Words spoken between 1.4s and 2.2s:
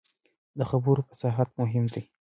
مهم دی